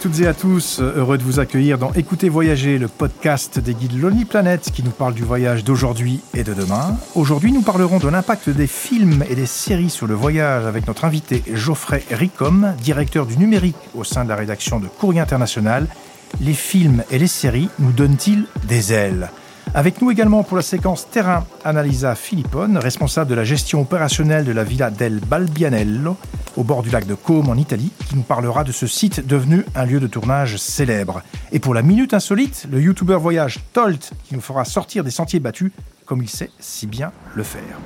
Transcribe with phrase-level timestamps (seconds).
[0.00, 4.00] toutes et à tous, heureux de vous accueillir dans Écoutez Voyager, le podcast des guides
[4.00, 6.96] Lonely Planet qui nous parle du voyage d'aujourd'hui et de demain.
[7.14, 11.04] Aujourd'hui, nous parlerons de l'impact des films et des séries sur le voyage avec notre
[11.04, 15.86] invité Geoffrey Ricom, directeur du numérique au sein de la rédaction de Courrier International.
[16.40, 19.28] Les films et les séries nous donnent-ils des ailes?
[19.74, 24.52] Avec nous également pour la séquence terrain, Annalisa Filippone, responsable de la gestion opérationnelle de
[24.52, 26.16] la Villa del Balbianello,
[26.56, 29.64] au bord du lac de Côme en Italie, qui nous parlera de ce site devenu
[29.74, 31.22] un lieu de tournage célèbre.
[31.52, 35.40] Et pour la minute insolite, le youtubeur voyage Tolt, qui nous fera sortir des sentiers
[35.40, 35.72] battus,
[36.04, 37.78] comme il sait si bien le faire.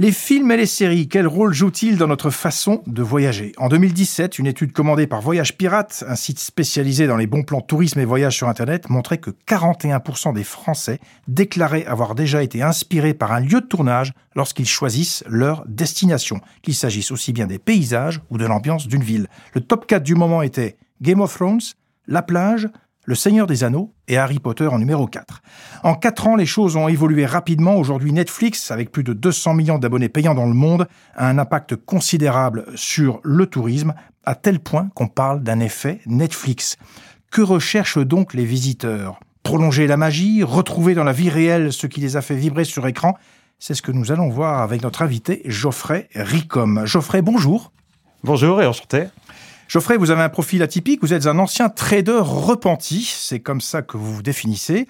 [0.00, 3.52] Les films et les séries, quel rôle jouent-ils dans notre façon de voyager?
[3.58, 7.60] En 2017, une étude commandée par Voyage Pirate, un site spécialisé dans les bons plans
[7.60, 13.12] tourisme et voyage sur Internet, montrait que 41% des Français déclaraient avoir déjà été inspirés
[13.12, 18.22] par un lieu de tournage lorsqu'ils choisissent leur destination, qu'il s'agisse aussi bien des paysages
[18.30, 19.26] ou de l'ambiance d'une ville.
[19.52, 21.60] Le top 4 du moment était Game of Thrones,
[22.06, 22.70] La plage,
[23.04, 25.42] le Seigneur des Anneaux et Harry Potter en numéro 4.
[25.82, 27.76] En 4 ans, les choses ont évolué rapidement.
[27.76, 31.76] Aujourd'hui, Netflix, avec plus de 200 millions d'abonnés payants dans le monde, a un impact
[31.76, 36.76] considérable sur le tourisme, à tel point qu'on parle d'un effet Netflix.
[37.30, 39.18] Que recherchent donc les visiteurs?
[39.42, 40.42] Prolonger la magie?
[40.42, 43.16] Retrouver dans la vie réelle ce qui les a fait vibrer sur écran?
[43.58, 46.86] C'est ce que nous allons voir avec notre invité Geoffrey Ricom.
[46.86, 47.72] Geoffrey, bonjour.
[48.22, 49.04] Bonjour et enchanté.
[49.70, 53.82] Geoffrey, vous avez un profil atypique, vous êtes un ancien trader repenti, c'est comme ça
[53.82, 54.88] que vous vous définissez.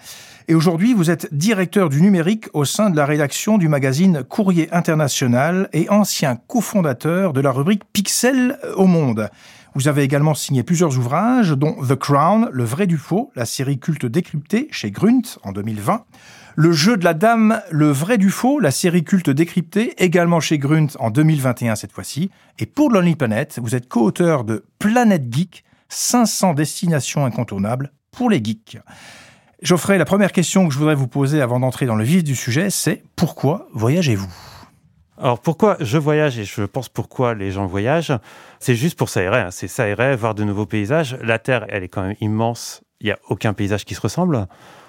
[0.49, 4.73] Et aujourd'hui, vous êtes directeur du numérique au sein de la rédaction du magazine Courrier
[4.73, 9.29] International et ancien cofondateur de la rubrique Pixel au Monde.
[9.75, 13.79] Vous avez également signé plusieurs ouvrages, dont The Crown, Le vrai du faux, la série
[13.79, 16.05] culte décryptée chez Grunt en 2020.
[16.57, 20.59] Le jeu de la dame, le vrai du faux, la série culte décryptée, également chez
[20.59, 22.31] Grunt en 2021 cette fois-ci.
[22.59, 28.43] Et pour Lonely Planet, vous êtes co-auteur de Planète Geek, 500 destinations incontournables pour les
[28.43, 28.79] geeks.
[29.63, 32.35] Geoffrey, la première question que je voudrais vous poser avant d'entrer dans le vif du
[32.35, 34.50] sujet, c'est pourquoi voyagez-vous?
[35.21, 38.15] Alors pourquoi je voyage et je pense pourquoi les gens voyagent,
[38.59, 39.51] c'est juste pour s'aérer, hein.
[39.51, 41.19] c'est s'aérer, voir de nouveaux paysages.
[41.23, 44.47] La Terre, elle est quand même immense, il n'y a aucun paysage qui se ressemble.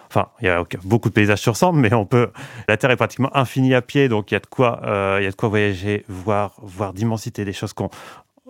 [0.08, 2.32] Enfin, il y a beaucoup de paysages sur ressemblent, mais on peut.
[2.68, 5.24] La Terre est pratiquement infinie à pied, donc il y a de quoi, euh, il
[5.24, 7.90] y a de quoi voyager, voir, voir d'immensité, des choses qu'on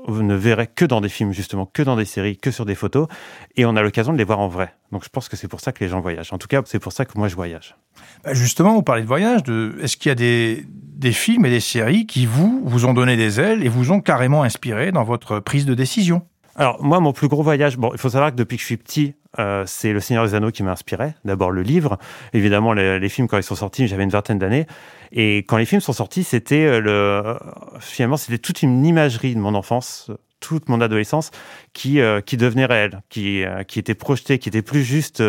[0.09, 3.07] ne verrait que dans des films, justement, que dans des séries, que sur des photos,
[3.55, 4.73] et on a l'occasion de les voir en vrai.
[4.91, 6.33] Donc je pense que c'est pour ça que les gens voyagent.
[6.33, 7.75] En tout cas, c'est pour ça que moi je voyage.
[8.23, 9.43] Bah, justement, vous parlez de voyage.
[9.43, 9.77] De...
[9.81, 13.17] Est-ce qu'il y a des, des films et des séries qui vous, vous ont donné
[13.17, 16.23] des ailes et vous ont carrément inspiré dans votre prise de décision?
[16.55, 18.77] Alors moi, mon plus gros voyage, bon, il faut savoir que depuis que je suis
[18.77, 21.13] petit, euh, c'est Le Seigneur des Anneaux qui m'a inspiré.
[21.23, 21.97] D'abord le livre,
[22.33, 24.67] évidemment les, films quand ils sont sortis, j'avais une vingtaine d'années,
[25.11, 27.37] et quand les films sont sortis, c'était euh, le,
[27.79, 31.31] finalement c'était toute une imagerie de mon enfance, toute mon adolescence
[31.71, 35.23] qui euh, qui devenait réelle, qui qui était projetée, qui était plus juste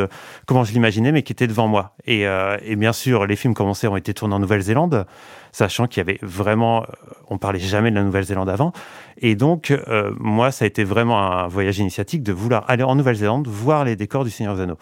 [0.47, 1.95] comment je l'imaginais, mais qui était devant moi.
[2.07, 5.07] Et, et bien sûr, les films commencés ont été tournés en Nouvelle-Zélande
[5.53, 6.87] sachant qu'il y avait vraiment, euh,
[7.29, 8.73] on parlait jamais de la Nouvelle-Zélande avant.
[9.19, 12.97] Et donc, euh, moi, ça a été vraiment un voyage initiatique de vouloir aller en
[12.97, 14.79] Nouvelle-Zélande, voir les décors du Seigneur des Anneaux.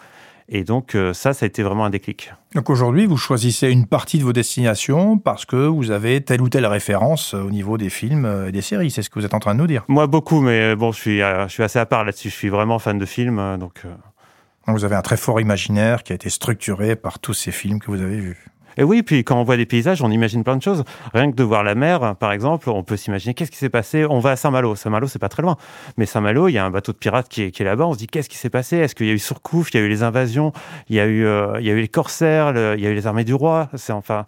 [0.53, 2.33] Et donc, euh, ça, ça a été vraiment un déclic.
[2.53, 6.49] Donc aujourd'hui, vous choisissez une partie de vos destinations parce que vous avez telle ou
[6.49, 8.91] telle référence au niveau des films et des séries.
[8.91, 9.85] C'est ce que vous êtes en train de nous dire.
[9.87, 12.29] Moi, beaucoup, mais bon, je suis, je suis assez à part là-dessus.
[12.29, 13.83] Je suis vraiment fan de films, donc...
[14.67, 17.87] Vous avez un très fort imaginaire qui a été structuré par tous ces films que
[17.87, 18.45] vous avez vus.
[18.77, 20.83] Et oui, puis quand on voit des paysages, on imagine plein de choses.
[21.13, 24.05] Rien que de voir la mer, par exemple, on peut s'imaginer qu'est-ce qui s'est passé.
[24.05, 24.75] On va à Saint-Malo.
[24.75, 25.57] Saint-Malo, c'est pas très loin.
[25.97, 27.85] Mais Saint-Malo, il y a un bateau de pirates qui est, là-bas.
[27.85, 28.77] On se dit qu'est-ce qui s'est passé?
[28.77, 29.71] Est-ce qu'il y a eu Surcouf?
[29.73, 30.53] Il y a eu les invasions?
[30.89, 33.69] Il y a eu, euh, les corsaires Il y a eu les armées du roi
[33.75, 34.25] C'est enfin,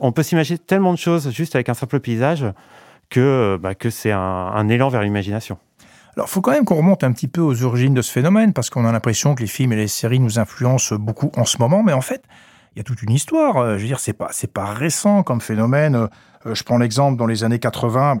[0.00, 2.46] on peut s'imaginer tellement de choses juste avec un simple paysage
[3.10, 5.58] que, bah, que c'est un, un élan vers l'imagination.
[6.16, 8.70] Alors, faut quand même qu'on remonte un petit peu aux origines de ce phénomène, parce
[8.70, 11.82] qu'on a l'impression que les films et les séries nous influencent beaucoup en ce moment,
[11.82, 12.22] mais en fait,
[12.74, 13.56] il y a toute une histoire.
[13.58, 15.94] Euh, je veux dire, c'est pas, c'est pas récent comme phénomène.
[16.46, 18.18] Euh, je prends l'exemple dans les années 80,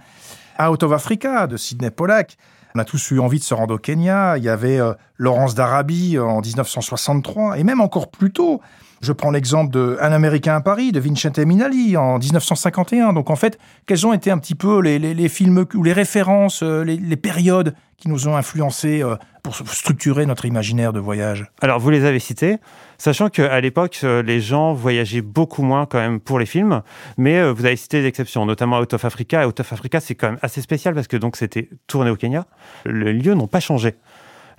[0.68, 2.36] Out of Africa de Sidney Pollack.
[2.74, 4.36] On a tous eu envie de se rendre au Kenya.
[4.36, 8.60] Il y avait euh, Laurence d'Arabie en 1963, et même encore plus tôt.
[9.04, 13.12] Je prends l'exemple de Un Américain à Paris de Vincente Minali en 1951.
[13.12, 16.96] Donc en fait, quels ont été un petit peu les, films ou les références, les,
[16.96, 19.02] les, périodes qui nous ont influencés
[19.42, 21.44] pour structurer notre imaginaire de voyage?
[21.60, 22.56] Alors vous les avez cités.
[22.96, 26.82] Sachant qu'à l'époque, euh, les gens voyageaient beaucoup moins quand même pour les films,
[27.18, 29.46] mais euh, vous avez cité des exceptions, notamment Out of Africa.
[29.46, 32.46] Out of Africa, c'est quand même assez spécial parce que donc c'était tourné au Kenya.
[32.86, 33.96] Les lieux n'ont pas changé.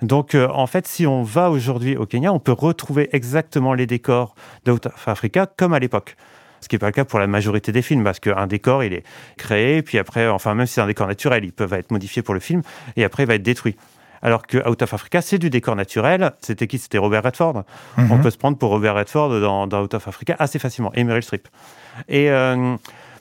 [0.02, 3.86] Donc, euh, en fait, si on va aujourd'hui au Kenya, on peut retrouver exactement les
[3.86, 4.34] décors
[4.64, 6.16] d'Out of Africa comme à l'époque.
[6.60, 8.92] ce qui n'est pas le cas pour la majorité des films, parce qu'un décor, il
[8.92, 9.04] est
[9.36, 12.34] créé, puis après, enfin, même si c'est un décor naturel, il peut être modifié pour
[12.34, 12.62] le film,
[12.96, 13.76] et après, il va être détruit.
[14.22, 16.32] Alors que Out of Africa, c'est du décor naturel.
[16.40, 16.78] C'était qui?
[16.78, 17.64] C'était Robert Redford.
[17.96, 18.10] Mhm.
[18.10, 21.22] On peut se prendre pour Robert Redford dans, Out of Africa assez facilement, et Meryl
[21.22, 21.46] Streep.
[22.08, 22.76] Et euh,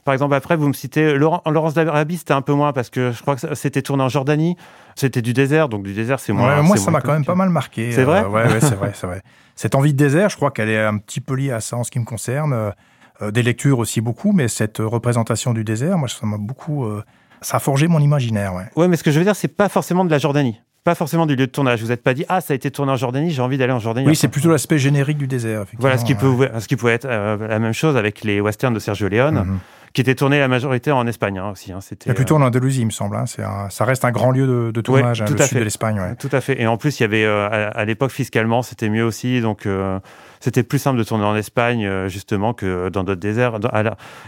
[0.06, 3.22] par exemple, après, vous me citez Laurence d'Arabie, c'était un peu moins parce que je
[3.24, 4.56] crois que c'était tourné en Jordanie.
[4.96, 6.62] C'était du désert, donc du désert, c'est moins.
[6.62, 7.92] moi, ça m'a quand même pas mal marqué.
[7.92, 8.24] C'est vrai.
[8.24, 9.24] Euh, ouais, c'est vrai, c'est vrai.
[9.56, 11.84] Cette envie de désert, je crois qu'elle est un petit peu liée à ça en
[11.84, 12.54] ce qui me concerne.
[12.54, 16.84] Euh, des lectures aussi beaucoup, mais cette représentation du désert, moi, ça m'a beaucoup.
[16.84, 17.02] Euh,
[17.42, 18.54] ça a forgé mon imaginaire.
[18.54, 18.66] Ouais.
[18.75, 21.25] ouais, mais ce que je veux dire, c'est pas forcément de la Jordanie pas forcément
[21.25, 21.81] du lieu de tournage.
[21.81, 23.80] Vous n'êtes pas dit, ah, ça a été tourné en Jordanie, j'ai envie d'aller en
[23.80, 24.06] Jordanie.
[24.06, 25.66] Oui, c'est plutôt l'aspect générique du désert.
[25.80, 28.78] Voilà, ce qui, peut, ce qui pouvait être la même chose avec les westerns de
[28.78, 29.46] Sergio Leone.
[29.48, 29.60] Mhm
[29.95, 31.71] qui était tourné la majorité en Espagne hein, aussi.
[31.71, 33.15] Hein, c'était, plutôt en Andalousie, il me semble.
[33.15, 36.15] Hein, c'est ça reste un grand lieu de, tournage, tout le sud de l'Espagne.
[36.19, 36.62] Tout à fait.
[36.62, 40.00] Et en plus, il y avait euh, à, l'époque fiscalement, c'était mieux aussi, donc euh,
[40.42, 43.57] c'était plus simple de tourner en Espagne euh, justement que dans d'autres déserts.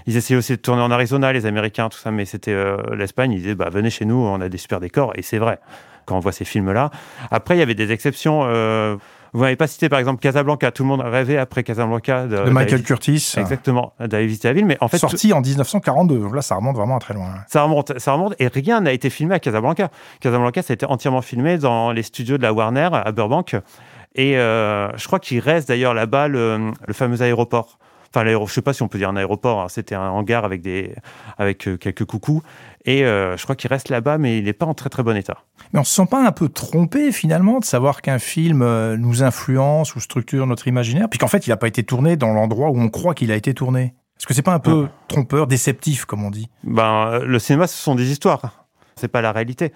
[0.05, 2.55] ils essayaient aussi de tourner en Arizona, les Américains, tout ça, mais c'était
[2.95, 3.33] l'Espagne.
[3.33, 5.59] Ils disaient, bah, venez chez nous, on a des super décors, et c'est vrai
[6.05, 6.89] quand on voit ces films-là.
[7.31, 8.47] Après, il y avait des exceptions.
[9.37, 10.71] Vous n'avez pas cité par exemple Casablanca.
[10.71, 13.35] Tout le monde rêvait après Casablanca de, de Michael Curtis.
[13.37, 14.65] Exactement, d'aller visiter la ville.
[14.65, 16.17] Mais en fait, sorti en 1942.
[16.17, 17.27] Donc là, ça remonte vraiment à très loin.
[17.47, 19.91] Ça remonte, ça remonte, et rien n'a été filmé à Casablanca.
[20.21, 23.55] Casablanca, ça a été entièrement filmé dans les studios de la Warner à Burbank.
[24.15, 27.77] Et euh, je crois qu'il reste d'ailleurs là-bas le, fameux aéroport.
[28.09, 29.61] Enfin, je ne sais pas si on peut dire un aéroport.
[29.61, 29.67] Hein.
[29.69, 30.93] C'était un hangar avec des,
[31.37, 32.41] avec euh, quelques coucous.
[32.85, 35.15] Et euh, je crois qu'il reste là-bas, mais il n'est pas en très très bon
[35.15, 35.37] état.
[35.73, 39.23] Mais on se sent pas un peu trompé finalement de savoir qu'un film euh, nous
[39.23, 42.79] influence ou structure notre imaginaire, puisqu'en fait il n'a pas été tourné dans l'endroit où
[42.79, 43.93] on croit qu'il a été tourné.
[44.17, 46.49] Est-ce que c'est pas un peu trompeur, déceptif comme on dit?
[46.63, 48.65] Ben le cinéma, ce sont des histoires.
[48.95, 49.73] C'est pas la réalité.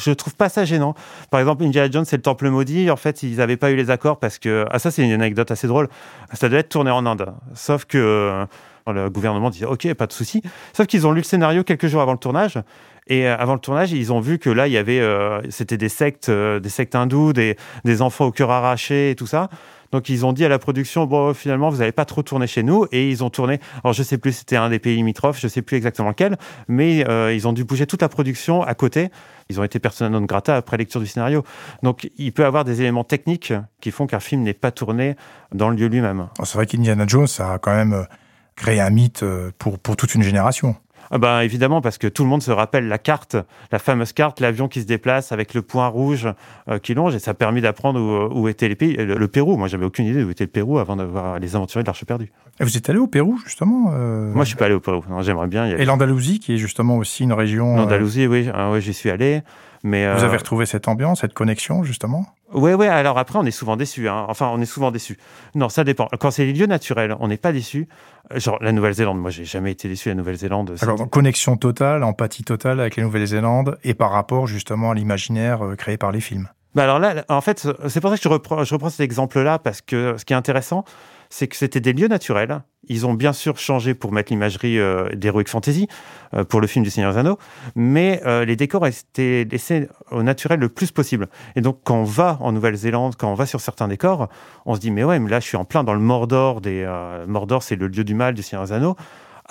[0.00, 0.94] Je trouve pas ça gênant.
[1.30, 2.90] Par exemple, Indiana Jones, c'est le Temple maudit.
[2.90, 5.50] En fait, ils n'avaient pas eu les accords parce que ah ça, c'est une anecdote
[5.50, 5.88] assez drôle.
[6.32, 8.46] Ça devait être tourné en Inde, sauf que
[8.92, 10.42] le gouvernement disait OK, pas de souci.
[10.72, 12.58] Sauf qu'ils ont lu le scénario quelques jours avant le tournage.
[13.06, 15.76] Et euh, avant le tournage, ils ont vu que là, il y avait, euh, c'était
[15.76, 19.48] des sectes, euh, des sectes hindous, des, des enfants au cœur arraché et tout ça.
[19.92, 22.62] Donc ils ont dit à la production bon finalement vous n'allez pas trop tourner chez
[22.62, 23.60] nous et ils ont tourné.
[23.82, 26.36] Alors je sais plus c'était un des pays limitrophes, je sais plus exactement lequel,
[26.68, 27.04] mais
[27.34, 29.10] ils ont dû bouger toute la production à côté.
[29.48, 31.44] Ils ont été persona non grata après lecture du scénario.
[31.82, 35.16] Donc il peut avoir des éléments techniques qui font qu'un film n'est pas tourné
[35.52, 36.28] dans le lieu lui-même.
[36.44, 38.06] C'est vrai qu'Indiana Jones a quand même
[38.54, 39.24] créé un mythe
[39.58, 40.76] pour, pour toute une génération.
[41.10, 43.36] Ah bah, évidemment, parce que tout le monde se rappelle la carte,
[43.72, 46.28] la fameuse carte, l'avion qui se déplace avec le point rouge
[46.68, 49.56] euh, qui longe, et ça a permis d'apprendre où, était les pays, le, Pérou.
[49.56, 52.30] Moi, j'avais aucune idée où était le Pérou avant d'avoir les aventuriers de l'Arche perdue.
[52.60, 55.02] Et vous êtes allé au Pérou, justement euh Moi, je suis pas allé au Pérou.
[55.22, 55.82] J'aimerais bien y aller.
[55.82, 57.74] Et l'Andalousie, qui est justement aussi une région.
[57.74, 59.42] Euh, L'Andalousie, oui, ah oui j'y suis allé.
[59.82, 62.26] Mais Vous avez retrouvé cette ambiance, cette connexion, justement?
[62.52, 62.86] Oui, oui.
[62.86, 64.08] Alors après, on est souvent déçu.
[64.08, 64.26] Hein.
[64.28, 65.18] Enfin, on est souvent déçu.
[65.54, 66.08] Non, ça dépend.
[66.18, 67.88] Quand c'est les lieux naturels, on n'est pas déçu.
[68.34, 69.18] Genre la Nouvelle-Zélande.
[69.18, 70.08] Moi, j'ai jamais été déçu.
[70.08, 70.76] La Nouvelle-Zélande.
[70.82, 75.64] Alors, donc, connexion totale, empathie totale avec la Nouvelle-Zélande et par rapport justement à l'imaginaire
[75.64, 76.48] euh, créé par les films.
[76.74, 79.58] Bah alors là, en fait, c'est pour ça que je reprends, je reprends cet exemple-là
[79.58, 80.84] parce que ce qui est intéressant,
[81.30, 82.60] c'est que c'était des lieux naturels.
[82.88, 85.86] Ils ont bien sûr changé pour mettre l'imagerie euh, d'Heroic Fantasy
[86.34, 87.38] euh, pour le film du Seigneur des Anneaux,
[87.76, 91.28] mais euh, les décors étaient laissés au naturel le plus possible.
[91.54, 94.28] Et donc, quand on va en Nouvelle-Zélande, quand on va sur certains décors,
[94.66, 96.60] on se dit, mais ouais, mais là, je suis en plein dans le Mordor.
[96.60, 96.84] Des,
[97.28, 98.96] Mordor, c'est le lieu du mal du Seigneur des Anneaux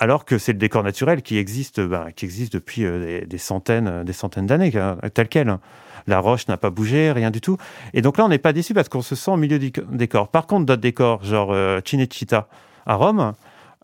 [0.02, 4.14] alors que c'est le décor naturel qui existe, ben, qui existe depuis des, centaines, des
[4.14, 4.72] centaines d'années,
[5.12, 5.58] tel quel
[6.10, 7.56] la roche n'a pas bougé, rien du tout.
[7.94, 10.28] Et donc là, on n'est pas déçu parce qu'on se sent au milieu du décor.
[10.28, 11.80] Par contre, d'autres décors, genre euh,
[12.86, 13.34] à Rome,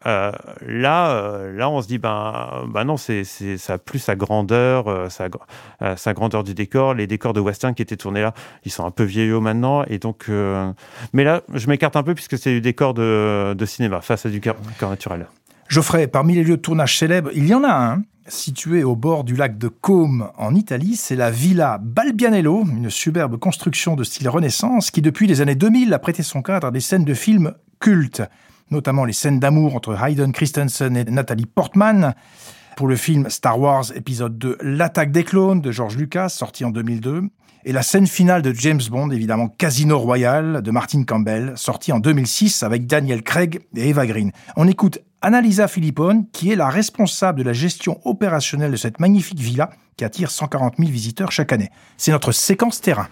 [0.07, 0.31] euh,
[0.67, 4.89] là, euh, là, on se dit ben, ben non, c'est, ça a plus sa grandeur,
[4.89, 6.95] euh, sa, grandeur du décor.
[6.95, 9.99] Les décors de western qui étaient tournés là, ils sont un peu vieillots maintenant, et
[9.99, 10.29] donc.
[11.13, 14.41] mais là, je m'écarte un peu puisque c'est du décor de, cinéma face à du
[14.41, 14.57] décor
[14.91, 15.27] naturel.
[15.69, 19.25] Geoffrey, parmi les lieux de tournage célèbres, il y en a un situé au bord
[19.25, 24.29] du lac de Côme en Italie, c'est la Villa Balbianello, une superbe construction de style
[24.29, 27.55] Renaissance qui depuis les années 2000 a prêté son cadre à des scènes de films
[27.81, 28.23] cultes,
[28.71, 32.15] notamment les scènes d'amour entre Hayden Christensen et Nathalie Portman.
[32.77, 36.71] Pour le film Star Wars épisode 2 L'attaque des clones de George Lucas sorti en
[36.71, 37.23] 2002
[37.65, 42.01] et la scène finale de James Bond évidemment Casino Royale de Martin Campbell sorti en
[42.01, 44.31] 2006 avec Daniel Craig et Eva Green.
[44.57, 49.39] On écoute Annalisa Philippone, qui est la responsable de la gestion opérationnelle de cette magnifique
[49.39, 51.71] villa qui attire 140 000 visiteurs chaque année.
[51.97, 53.09] C'est notre séquence terrain.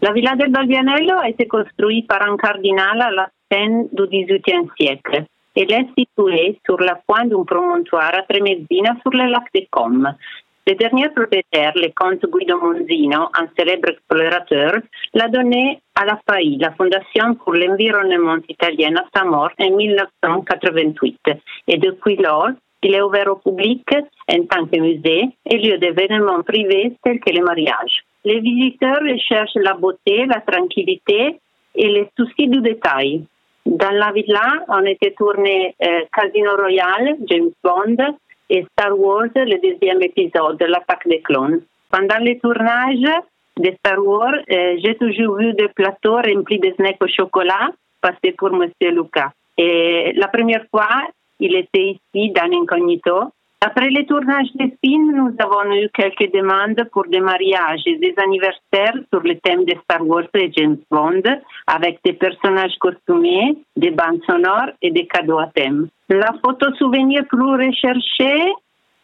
[0.00, 4.68] La Villa del Balbianello a été construite par un cardinal à la fin du XVIIIe
[4.78, 5.24] siècle.
[5.56, 10.14] Elle est située sur la pointe d'un promontoire à Tremezzina sur le lac de Com.
[10.68, 14.74] Le dernier propriétaire, le comte Guido Monzino, un célèbre explorateur,
[15.14, 21.20] l'a donné à la FAI, la Fondation pour l'environnement italien, à sa mort en 1988.
[21.68, 22.50] Et depuis lors,
[22.82, 23.82] il est ouvert au public
[24.30, 28.04] en tant que musée et lieu d'événements privés tels que les mariages.
[28.26, 31.40] Les visiteurs cherchent la beauté, la tranquillité
[31.76, 33.24] et les soucis du détail.
[33.64, 37.96] Dans la villa, on était tourné euh, Casino Royale, James Bond,
[38.50, 41.60] et Star Wars, le deuxième épisode, l'attaque des clones.
[41.90, 43.10] Pendant les tournages
[43.58, 48.32] de Star Wars, euh, j'ai toujours vu des plateaux remplis de snacks au chocolat passés
[48.36, 49.32] pour Monsieur Lucas.
[49.56, 50.88] Et la première fois,
[51.40, 53.32] il était ici dans Incognito.
[53.60, 58.14] Après les tournages des films, nous avons eu quelques demandes pour des mariages et des
[58.16, 61.22] anniversaires sur le thème de Star Wars et James Bond,
[61.66, 65.88] avec des personnages costumés, des bandes sonores et des cadeaux à thème.
[66.08, 68.52] La photo souvenir plus recherchée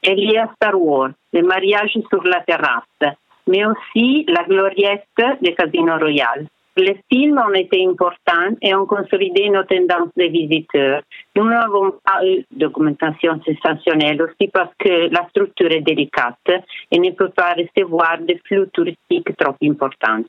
[0.04, 3.16] est liée à Star Wars, le mariage sur la terrasse,
[3.48, 5.08] mais aussi la gloriette
[5.42, 6.46] du Casino Royal.
[6.76, 11.02] Les films ont été importants et ont consolidé nos tendances de visiteurs.
[11.36, 16.50] Nous n'avons pas eu de documentation sensationnelle aussi parce que la structure est délicate
[16.90, 20.24] et ne peut pas recevoir des flux touristiques trop importants.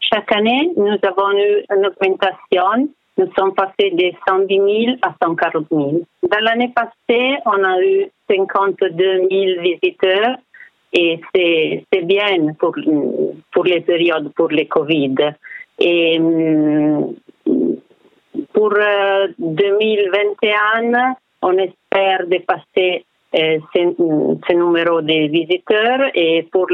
[0.00, 2.88] Chaque année, nous avons eu une augmentation.
[3.18, 6.00] Nous sommes passés de 110 000 à 140 000.
[6.28, 10.36] Dans l'année passée, on a eu 52 000 visiteurs
[10.92, 12.74] et c'est bien pour,
[13.52, 15.14] pour les périodes pour les Covid.
[15.78, 17.14] Et mm,
[18.52, 18.72] pour
[19.38, 23.04] 2021, euh, on espère dépasser
[23.34, 26.66] euh, ce, numéro de visiteurs et pour,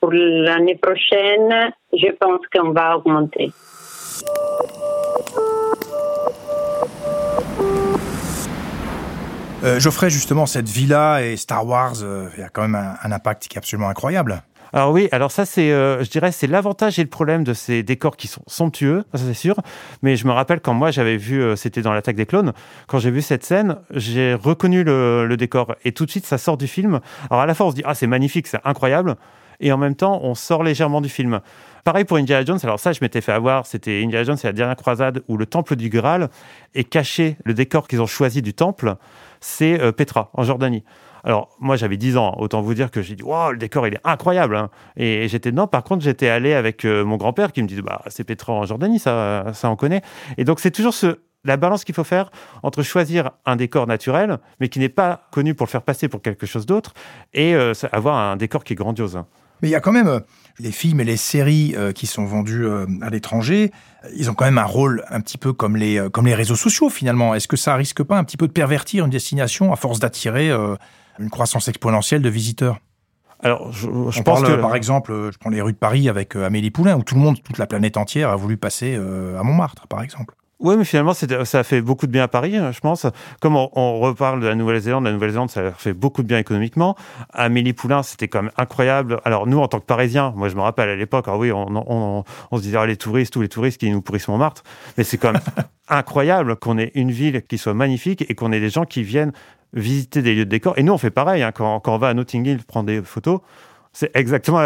[0.00, 3.52] pour l'année prochaine, je pense qu'on va augmenter.
[9.64, 11.94] Euh, Geoffrey, justement, cette villa et Star Wars,
[12.34, 14.42] il y a quand même un impact qui est absolument incroyable.
[14.74, 17.82] Alors oui, alors ça c'est, euh, je dirais, c'est l'avantage et le problème de ces
[17.82, 19.56] décors qui sont somptueux, ça c'est sûr.
[20.02, 22.54] Mais je me rappelle quand moi j'avais vu, euh, c'était dans l'attaque des clones,
[22.86, 26.56] quand j'ai vu cette scène, j'ai reconnu le, décor et tout de suite ça sort
[26.56, 27.00] du film.
[27.28, 29.16] Alors à la fois on se dit ah c'est magnifique, c'est incroyable,
[29.60, 31.40] et en même temps on sort légèrement du film.
[31.84, 32.60] Pareil pour Indiana Jones.
[32.62, 33.66] Alors ça, je m'étais fait avoir.
[33.66, 36.30] C'était Indiana Jones, c'est la dernière croisade où le temple du Graal
[36.74, 37.36] est caché.
[37.44, 38.94] Le décor qu'ils ont choisi du temple,
[39.40, 40.84] c'est euh, Petra en Jordanie.
[41.24, 42.34] Alors, moi, j'avais 10 ans.
[42.38, 44.56] Autant vous dire que j'ai dit, waouh, le décor, il est incroyable.
[44.56, 44.70] Hein.
[44.96, 45.66] Et j'étais non.
[45.66, 48.64] Par contre, j'étais allé avec euh, mon grand-père qui me dit, bah, c'est Petra en
[48.64, 50.02] Jordanie, ça, ça, on connaît.
[50.36, 50.94] Et donc, c'est toujours
[51.44, 52.30] la balance qu'il faut faire
[52.62, 56.22] entre choisir un décor naturel, mais qui n'est pas connu pour le faire passer pour
[56.22, 56.94] quelque chose d'autre,
[57.34, 59.16] et euh, avoir un décor qui est grandiose.
[59.16, 59.26] Hein.
[59.60, 60.20] Mais il y a quand même euh,
[60.58, 62.66] les films et les séries qui sont vendus
[63.00, 63.72] à l'étranger.
[64.14, 66.90] Ils ont quand même un rôle un petit peu comme les, comme les réseaux sociaux
[66.90, 67.34] finalement.
[67.34, 70.52] Est-ce que ça risque pas un petit peu de pervertir une destination à force d'attirer
[71.18, 72.78] une croissance exponentielle de visiteurs.
[73.42, 74.54] Alors, je, je pense que...
[74.54, 77.20] par exemple, je prends les rues de Paris avec euh, Amélie Poulain, où tout le
[77.20, 80.34] monde, toute la planète entière a voulu passer euh, à Montmartre, par exemple.
[80.60, 83.04] Oui, mais finalement, ça a fait beaucoup de bien à Paris, hein, je pense.
[83.40, 86.94] Comme on, reparle de la Nouvelle-Zélande, la Nouvelle-Zélande, ça a fait beaucoup de bien économiquement.
[87.32, 89.20] Amélie Poulain, c'était quand même incroyable.
[89.24, 92.60] Alors, nous, en tant que Parisiens, moi, je me rappelle à l'époque, oui, on, se
[92.60, 94.62] disait, ah, les touristes, tous les touristes qui nous pourrissent Montmartre.
[94.96, 95.42] Mais c'est quand même
[95.88, 99.32] incroyable qu'on ait une ville qui soit magnifique et qu'on ait des gens qui viennent
[99.72, 100.74] visiter des lieux de décor.
[100.76, 101.42] Et nous, on fait pareil.
[101.42, 103.40] Hein, quand, on va à Notting Hill prendre des photos,
[103.92, 104.60] c'est exactement.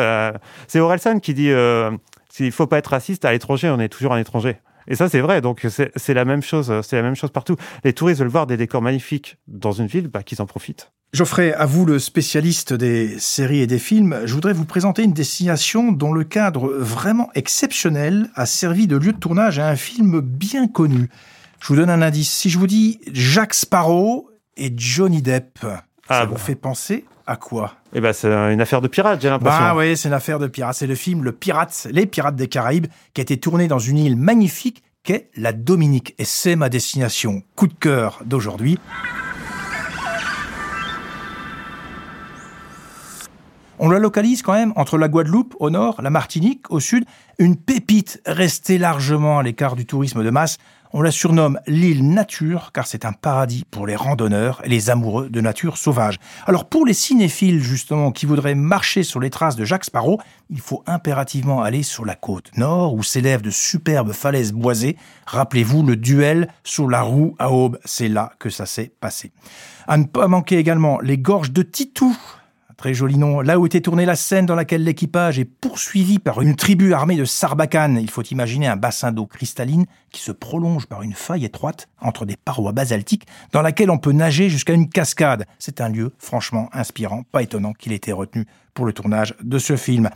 [0.69, 1.91] c'est Orelsan qui dit euh,
[2.31, 4.57] s'il faut pas être raciste à l'étranger, on est toujours un étranger.
[4.89, 5.41] Et ça, c'est vrai.
[5.41, 6.73] Donc, c'est la même chose.
[6.83, 7.57] C'est la même chose partout.
[7.83, 10.93] Les touristes veulent voir des décors magnifiques dans une ville, bah, qu'ils en profitent.
[11.13, 15.13] Geoffrey, à vous le spécialiste des séries et des films, je voudrais vous présenter une
[15.13, 20.21] destination dont le cadre vraiment exceptionnel a servi de lieu de tournage à un film
[20.21, 21.09] bien connu.
[21.61, 22.31] Je vous donne un indice.
[22.31, 25.59] Si je vous dis Jacques Sparrow et Johnny Depp.
[26.09, 29.29] Ah ça vous fait penser à quoi Eh ben, c'est une affaire de pirates, j'ai
[29.29, 29.59] l'impression.
[29.59, 30.77] Bah oui, c'est une affaire de pirates.
[30.77, 33.99] C'est le film Le Pirate, Les Pirates des Caraïbes, qui a été tourné dans une
[33.99, 36.15] île magnifique qu'est la Dominique.
[36.19, 38.79] Et c'est ma destination coup de cœur d'aujourd'hui.
[43.79, 47.05] On la localise quand même entre la Guadeloupe au nord, la Martinique au sud,
[47.39, 50.57] une pépite restée largement à l'écart du tourisme de masse.
[50.95, 55.29] On la surnomme l'île nature car c'est un paradis pour les randonneurs et les amoureux
[55.29, 56.19] de nature sauvage.
[56.47, 60.19] Alors pour les cinéphiles justement qui voudraient marcher sur les traces de Jacques Sparrow,
[60.49, 64.97] il faut impérativement aller sur la côte nord où s'élèvent de superbes falaises boisées.
[65.27, 69.33] Rappelez-vous le duel sur la roue à aube, c'est là que ça s'est passé.
[69.87, 72.17] À ne pas manquer également les gorges de Titou
[72.77, 76.43] très joli nom, là où était tournée la scène dans laquelle l'équipage est poursuivi par
[76.43, 77.99] une tribu armée de Sarbacane.
[78.01, 82.27] Il faut imaginer un bassin d'eau cristalline qui se prolonge par une faille étroite entre
[82.27, 85.47] des parois basaltiques dans laquelle on peut nager jusqu'à une cascade.
[85.59, 89.59] C'est un lieu franchement inspirant, pas étonnant qu'il ait été retenu pour le tournage de
[89.59, 90.11] ce film.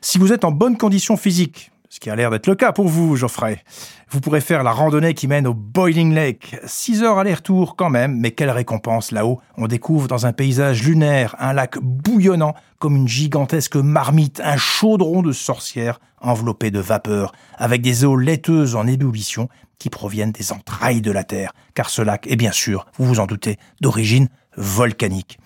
[0.00, 2.88] Si vous êtes en bonne condition physique, ce qui a l'air d'être le cas pour
[2.88, 3.62] vous, Geoffrey.
[4.10, 6.56] Vous pourrez faire la randonnée qui mène au Boiling Lake.
[6.64, 9.40] Six heures aller-retour quand même, mais quelle récompense là-haut.
[9.56, 15.22] On découvre dans un paysage lunaire un lac bouillonnant comme une gigantesque marmite, un chaudron
[15.22, 21.02] de sorcière enveloppé de vapeur, avec des eaux laiteuses en ébullition qui proviennent des entrailles
[21.02, 25.38] de la Terre, car ce lac est bien sûr, vous vous en doutez, d'origine volcanique.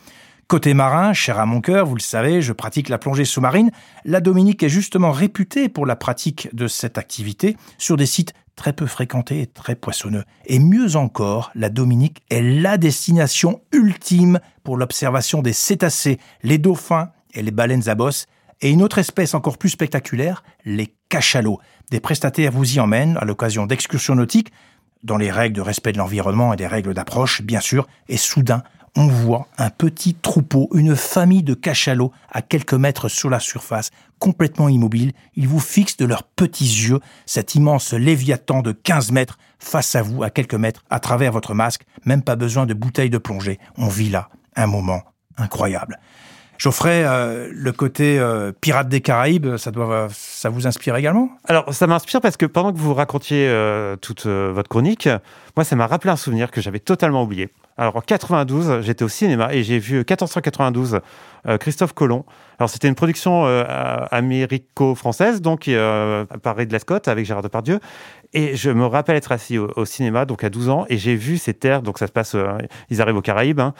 [0.50, 3.70] Côté marin, cher à mon cœur, vous le savez, je pratique la plongée sous-marine.
[4.04, 8.72] La Dominique est justement réputée pour la pratique de cette activité sur des sites très
[8.72, 10.24] peu fréquentés et très poissonneux.
[10.46, 17.10] Et mieux encore, la Dominique est la destination ultime pour l'observation des cétacés, les dauphins
[17.32, 18.26] et les baleines à bosse,
[18.60, 21.60] et une autre espèce encore plus spectaculaire, les cachalots.
[21.92, 24.50] Des prestataires vous y emmènent à l'occasion d'excursions nautiques,
[25.04, 28.64] dans les règles de respect de l'environnement et des règles d'approche, bien sûr, et soudain,
[28.96, 33.90] on voit un petit troupeau, une famille de cachalots à quelques mètres sous la surface,
[34.18, 35.12] complètement immobile.
[35.34, 40.02] Ils vous fixent de leurs petits yeux cet immense léviathan de 15 mètres face à
[40.02, 41.82] vous, à quelques mètres, à travers votre masque.
[42.04, 43.58] Même pas besoin de bouteille de plongée.
[43.76, 45.02] On vit là un moment
[45.36, 45.98] incroyable.
[46.60, 51.30] Geoffrey, euh, le côté euh, pirate des Caraïbes, ça doit, ça vous inspire également?
[51.46, 55.08] Alors, ça m'inspire parce que pendant que vous racontiez euh, toute votre chronique,
[55.56, 57.48] moi, ça m'a rappelé un souvenir que j'avais totalement oublié.
[57.78, 61.00] Alors, en 92, j'étais au cinéma et j'ai vu 1492
[61.58, 62.26] Christophe Colomb.
[62.58, 63.46] Alors, c'était une production
[64.10, 65.70] américo-française, donc
[66.42, 67.80] par Ridley Scott avec Gérard Depardieu.
[68.34, 71.38] Et je me rappelle être assis au, cinéma, donc à 12 ans, et j'ai vu
[71.38, 72.36] ces terres, donc ça se passe,
[72.90, 73.72] ils arrivent aux Caraïbes, hein,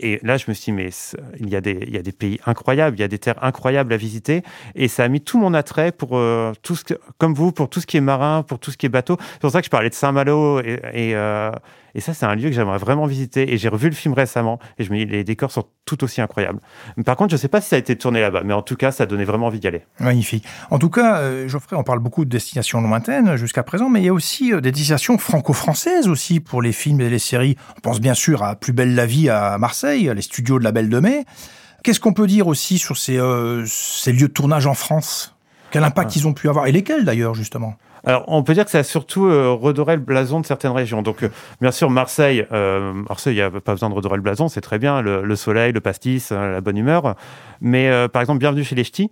[0.00, 0.90] et là, je me suis dit, mais
[1.38, 3.42] il y, a des, il y a des pays incroyables, il y a des terres
[3.42, 4.42] incroyables à visiter.
[4.74, 6.82] Et ça a mis tout mon attrait pour euh, tout ce
[7.18, 9.16] comme vous, pour tout ce qui est marin, pour tout ce qui est bateau.
[9.34, 11.52] C'est pour ça que je parlais de Saint-Malo et, et, euh,
[11.94, 13.52] et ça, c'est un lieu que j'aimerais vraiment visiter.
[13.52, 16.20] Et j'ai revu le film récemment et je me dis, les décors sont tout aussi
[16.20, 16.60] incroyables.
[17.04, 18.76] Par contre, je ne sais pas si ça a été tourné là-bas, mais en tout
[18.76, 19.82] cas, ça donnait vraiment envie d'y aller.
[20.00, 20.44] Magnifique.
[20.70, 24.06] En tout cas, euh, Geoffrey, on parle beaucoup de destinations lointaines jusqu'à présent, mais il
[24.06, 27.56] y a aussi euh, des destinations franco-françaises aussi pour les films et les séries.
[27.76, 30.72] On pense bien sûr à Plus belle la vie à Marseille, les studios de la
[30.72, 31.24] Belle de Mai.
[31.84, 35.36] Qu'est-ce qu'on peut dire aussi sur ces, euh, ces lieux de tournage en France?
[35.70, 36.18] Quel impact ah.
[36.18, 36.66] ils ont pu avoir?
[36.66, 37.74] Et lesquels d'ailleurs, justement?
[38.06, 41.02] Alors, on peut dire que ça a surtout euh, redoré le blason de certaines régions.
[41.02, 44.22] Donc, euh, bien sûr, Marseille, euh, Marseille, il n'y a pas besoin de redorer le
[44.22, 47.14] blason, c'est très bien, le, soleil, le pastis, la bonne humeur.
[47.60, 49.10] Mais par exemple, Bienvenue chez les Ch'tis,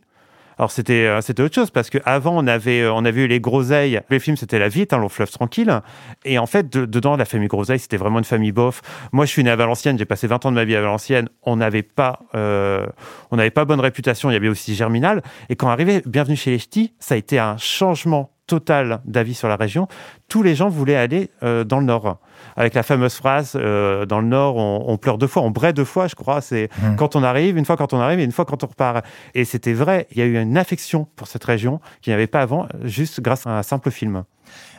[0.59, 4.01] alors c'était c'était autre chose parce qu'avant on avait on avait eu les Groseilles.
[4.11, 5.81] Les films c'était la vie, un long fleuve tranquille.
[6.25, 8.83] Et en fait dedans la famille Groseille c'était vraiment une famille bof.
[9.13, 11.29] Moi je suis né à Valenciennes, j'ai passé 20 ans de ma vie à Valenciennes.
[11.43, 14.31] On n'avait pas on n'avait pas bonne réputation.
[14.31, 15.23] Il y avait aussi Germinal.
[15.49, 19.49] Et quand arrivait Bienvenue chez les Ch'tis, ça a été un changement total d'avis sur
[19.49, 19.89] la région,
[20.29, 22.19] tous les gens voulaient aller euh, dans le nord.
[22.57, 25.85] Avec la fameuse phrase euh, dans le nord, on, pleure deux fois, on braie deux
[25.85, 26.41] fois, je crois.
[26.41, 26.97] C'est mmh.
[26.97, 29.05] quand on arrive, une fois quand on arrive et une fois quand on repart.
[29.35, 30.07] Et c'était vrai.
[30.11, 33.21] Il y a eu une affection pour cette région qu'il n'y avait pas avant, juste
[33.21, 34.25] grâce à un simple film.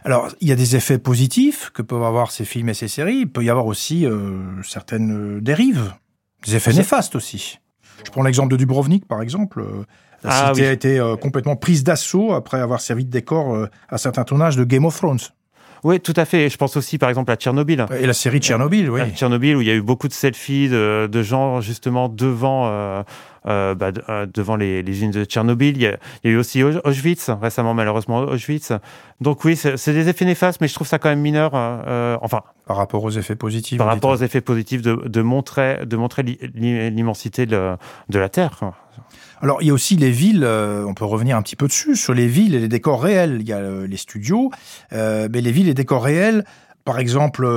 [0.03, 3.19] Alors, il y a des effets positifs que peuvent avoir ces films et ces séries.
[3.21, 5.93] Il peut y avoir aussi euh, certaines dérives,
[6.45, 7.59] des effets néfastes aussi.
[8.05, 9.63] Je prends l'exemple de Dubrovnik, par exemple.
[10.23, 13.67] La ah cité a été euh, complètement prise d'assaut après avoir servi de décor euh,
[13.89, 15.19] à certains tournages de Game of Thrones.
[15.83, 16.49] Oui, tout à fait.
[16.49, 17.85] Je pense aussi, par exemple, à Tchernobyl.
[17.99, 19.01] Et la série Tchernobyl, oui.
[19.15, 23.03] Tchernobyl, où il y a eu beaucoup de selfies de, gens, justement, devant, euh,
[23.45, 23.91] bah,
[24.33, 25.77] devant les, les, usines de Tchernobyl.
[25.77, 28.73] Il y, a, eu aussi Auschwitz, récemment, malheureusement, Auschwitz.
[29.21, 31.53] Donc oui, c'est des effets néfastes, mais je trouve ça quand même mineur.
[32.21, 32.41] enfin...
[32.65, 33.77] Par rapport aux effets positifs.
[33.77, 37.75] Par rapport aux effets positifs de, de montrer, de montrer l'immensité de,
[38.09, 38.61] de la Terre.
[39.43, 41.97] Alors, il y a aussi les villes, euh, on peut revenir un petit peu dessus,
[41.97, 43.39] sur les villes et les décors réels.
[43.41, 44.51] Il y a euh, les studios,
[44.93, 46.45] euh, mais les villes et les décors réels,
[46.85, 47.47] par exemple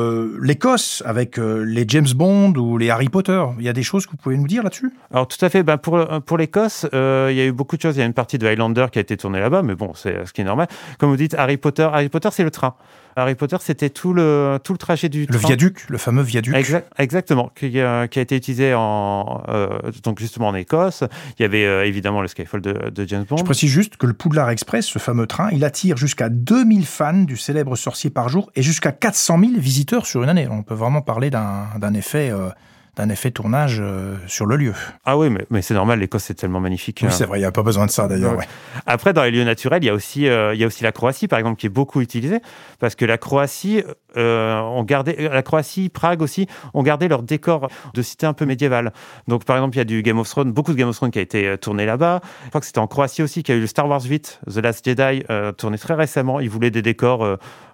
[0.40, 3.42] l'Écosse avec les James Bond ou les Harry Potter.
[3.58, 4.92] Il y a des choses que vous pouvez nous dire là-dessus?
[5.12, 5.62] Alors tout à fait.
[5.62, 6.98] Ben, pour pour l'Écosse, il
[7.34, 7.96] y a eu beaucoup de choses.
[7.96, 10.26] Il y a une partie de Highlander qui a été tournée là-bas, mais bon, c'est
[10.26, 10.68] ce qui est normal.
[10.98, 12.74] Comme vous dites, Harry Potter, Harry Potter, c'est le train.
[13.18, 16.54] Harry Potter, c'était tout le, tout le trajet du Le viaduc, le fameux viaduc.
[16.98, 19.68] exactement, qui, a été utilisé en, euh,
[20.02, 21.02] donc justement en Écosse.
[21.38, 23.38] Il y avait euh, évidemment le Skyfall de, de, James Bond.
[23.38, 27.22] Je précise juste que le Poudlard Express, ce fameux train, il attire jusqu'à 2000 fans
[27.22, 30.46] du célèbre sorcier par jour et jusqu'à 400 000 visiteurs sur une année.
[30.50, 32.30] On peut vraiment parler d'un effet...
[32.30, 32.50] Euh,
[32.96, 34.72] d'un effet tournage euh, sur le lieu.
[35.04, 37.00] Ah oui, mais, mais c'est normal, l'Écosse c'est tellement magnifique.
[37.02, 37.10] Oui, hein.
[37.10, 38.38] c'est vrai, il n'y a pas besoin de ça d'ailleurs.
[38.86, 40.92] Après, dans les lieux naturels, il y, a aussi, euh, il y a aussi la
[40.92, 42.40] Croatie, par exemple, qui est beaucoup utilisée,
[42.78, 43.82] parce que la Croatie,
[44.16, 48.92] on gardait la Croatie, Prague aussi, ont gardé leur décor de cité un peu médiévale.
[49.28, 51.10] Donc par exemple, il y a du Game of Thrones, beaucoup de Game of Thrones
[51.10, 52.20] qui a été tourné là-bas.
[52.44, 54.40] Je crois que c'était en Croatie aussi qu'il y a eu le Star Wars 8,
[54.52, 55.24] The Last Jedi,
[55.56, 56.40] tourné très récemment.
[56.40, 57.26] Ils voulaient des décors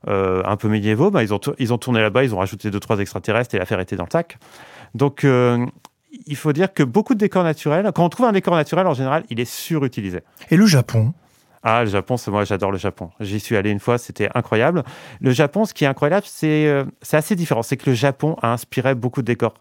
[0.06, 1.10] un peu médiévaux.
[1.10, 3.80] Bah, ils ont ils ont tourné là-bas, ils ont rajouté deux trois extraterrestres et l'affaire
[3.80, 4.38] était dans le sac.
[4.94, 5.26] Donc
[6.26, 8.94] il faut dire que beaucoup de décors naturels, quand on trouve un décor naturel, en
[8.94, 10.20] général, il est surutilisé.
[10.50, 11.14] Et le Japon?
[11.62, 13.10] Ah, le Japon, c'est moi, j'adore le Japon.
[13.20, 14.82] J'y suis allé une fois, c'était incroyable.
[15.20, 17.62] Le Japon, ce qui est incroyable, c'est euh, c'est assez différent.
[17.62, 19.54] C'est que le Japon a inspiré beaucoup de décors.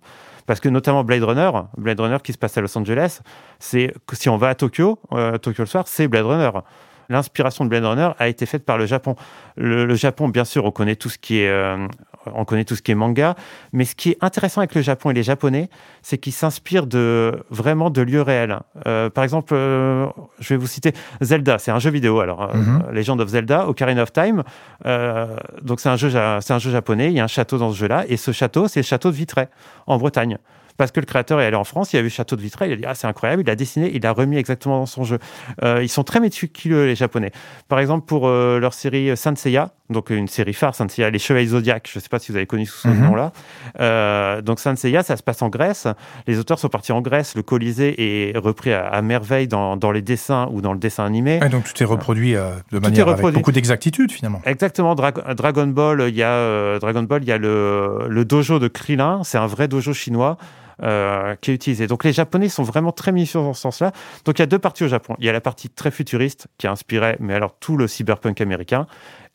[0.48, 3.20] Parce que notamment Blade Runner, Blade Runner qui se passe à Los Angeles,
[3.60, 6.50] c'est si on va à Tokyo, euh, Tokyo le soir, c'est Blade Runner
[7.12, 9.16] l'inspiration de Blade Runner a été faite par le Japon.
[9.58, 11.88] Le, Japon, bien sûr, on connaît tout ce qui est, euh,
[12.34, 13.36] on connaît tout ce qui est manga,
[13.74, 15.70] mais ce qui est intéressant avec le Japon et les Japonais,
[16.02, 18.60] c'est qu'ils s'inspirent de vraiment de lieux réels.
[18.88, 20.08] Euh, par exemple, euh,
[20.40, 22.20] je vais vous citer Zelda, c'est un jeu vidéo.
[22.20, 22.84] Alors, mhm.
[22.92, 24.44] Legend of Zelda, Ocarina of Time.
[25.62, 27.08] donc c'est un jeu, c'est un jeu japonais.
[27.08, 29.16] Il y a un château dans ce jeu-là, et ce château, c'est le château de
[29.16, 29.48] Vitré
[29.88, 30.38] en Bretagne
[30.78, 32.74] parce que le créateur est allé en France, il a vu Château de Vitré, il
[32.74, 35.20] a dit ah c'est incroyable, il a dessiné, il a remis exactement dans son jeu.
[35.64, 37.32] Euh, ils sont très méticuleux les Japonais.
[37.68, 41.20] Par exemple pour euh, leur série Saint Seiya, donc une série phare Saint Seiya, les
[41.20, 43.02] Chevaliers Zodiac, je ne sais pas si vous avez connu sous ce mhm.
[43.02, 43.32] nom-là.
[43.80, 45.88] Euh, donc Saint Seiya, ça se passe en Grèce.
[46.28, 50.02] Les auteurs sont partis en Grèce, le Colisée est repris à, merveille dans, dans, les
[50.02, 51.40] dessins ou dans le dessin animé.
[51.50, 54.42] donc tout est reproduit de manière avec beaucoup d'exactitude finalement.
[54.46, 54.96] Exactement.
[54.96, 59.22] Dragon Ball, il y a Dragon Ball, il y a le, le dojo de Krillin,
[59.24, 60.38] c'est un vrai dojo chinois.
[60.84, 61.86] Euh, qui est utilisé.
[61.86, 63.92] Donc les Japonais sont vraiment très minutieux dans ce sens-là.
[64.26, 65.16] Donc il y a deux parties au Japon.
[65.20, 68.42] Il y a la partie très futuriste qui a inspiré, mais alors tout le cyberpunk
[68.42, 68.88] américain.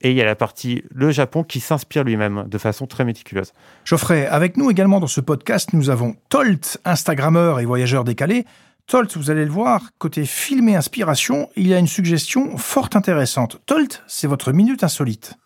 [0.02, 3.52] Et il y a la partie le Japon qui s'inspire lui-même de façon très méticuleuse.
[3.84, 8.44] Geoffrey, avec nous également dans ce podcast, nous avons Tolt, Instagrammeur et voyageur décalé.
[8.88, 12.90] Tolt, vous allez le voir, côté film et inspiration, il y a une suggestion fort
[12.94, 13.60] intéressante.
[13.66, 15.36] Tolt, c'est votre minute insolite.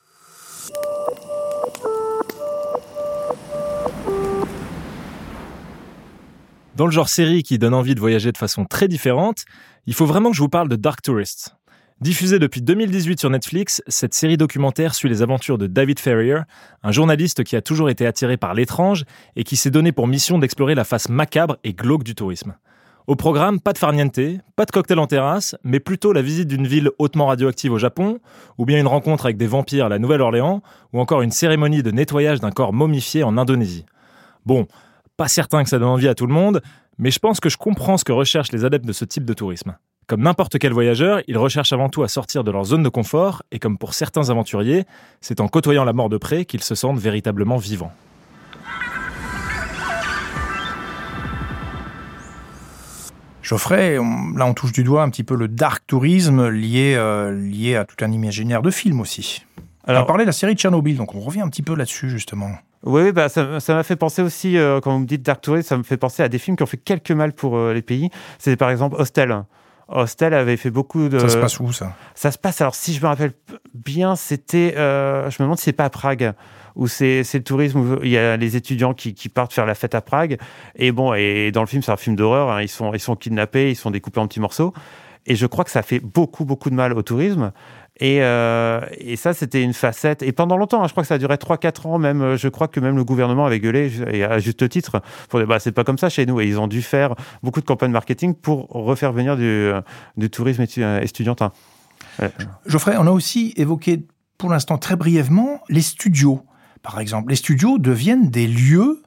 [6.81, 9.45] Dans le genre série qui donne envie de voyager de façon très différente,
[9.85, 11.55] il faut vraiment que je vous parle de Dark Tourist.
[12.01, 16.39] Diffusée depuis 2018 sur Netflix, cette série documentaire suit les aventures de David Ferrier,
[16.83, 19.05] un journaliste qui a toujours été attiré par l'étrange
[19.37, 22.55] et qui s'est donné pour mission d'explorer la face macabre et glauque du tourisme.
[23.07, 24.19] Au programme, pas de farniente,
[24.57, 28.21] pas de cocktail en terrasse, mais plutôt la visite d'une ville hautement radioactive au Japon,
[28.57, 30.63] ou bien une rencontre avec des vampires à la Nouvelle-Orléans,
[30.95, 33.85] ou encore une cérémonie de nettoyage d'un corps momifié en Indonésie.
[34.47, 34.67] Bon,
[35.21, 36.63] pas certain que ça donne envie à tout le monde,
[36.97, 39.35] mais je pense que je comprends ce que recherchent les adeptes de ce type de
[39.35, 39.77] tourisme.
[40.07, 43.43] Comme n'importe quel voyageur, ils recherchent avant tout à sortir de leur zone de confort,
[43.53, 44.87] et comme pour certains aventuriers,
[45.21, 47.93] c'est en côtoyant la mort de près qu'ils se sentent véritablement vivants.
[53.43, 53.97] Geoffrey,
[54.37, 57.85] là on touche du doigt un petit peu le dark tourisme lié, euh, lié à
[57.85, 59.45] tout un imaginaire de film aussi.
[59.91, 62.11] Alors, on parlait de la série de Tchernobyl, donc on revient un petit peu là-dessus
[62.11, 62.51] justement.
[62.85, 65.77] Oui, bah, ça m'a fait penser aussi, euh, quand vous me dites Dark Tourist, ça
[65.77, 68.09] me fait penser à des films qui ont fait quelques mal pour euh, les pays.
[68.39, 69.45] C'est par exemple Hostel.
[69.89, 71.19] Hostel avait fait beaucoup de.
[71.19, 71.95] Ça se passe où ça?
[72.15, 73.33] Ça se passe, alors si je me rappelle
[73.75, 74.75] bien, c'était.
[74.77, 76.33] Euh, je me demande si c'est pas à Prague,
[76.77, 79.75] où c'est le tourisme, où il y a les étudiants qui, qui, partent faire la
[79.75, 80.39] fête à Prague.
[80.77, 83.17] Et bon, et dans le film, c'est un film d'horreur, hein, ils, sont, ils sont
[83.17, 84.73] kidnappés, ils sont découpés en petits morceaux.
[85.27, 87.53] Et je crois que ça fait beaucoup, beaucoup de mal au tourisme.
[87.99, 88.81] Et, euh,
[89.17, 90.23] ça, c'était une facette.
[90.23, 92.49] Et pendant longtemps, hein, je crois que ça a duré 3-4 ans, même, euh, je
[92.49, 95.73] crois que même le gouvernement avait gueulé, et à juste titre, pour dire, bah, c'est
[95.73, 96.41] pas comme ça chez nous.
[96.41, 99.83] Et ils ont dû faire beaucoup de campagnes marketing pour refaire venir du, euh,
[100.17, 101.53] du tourisme étudiantin.
[102.67, 104.07] Geoffrey, on a aussi évoqué
[104.39, 106.43] pour l'instant très brièvement les studios.
[106.83, 109.03] Par exemple, les studios deviennent des lieux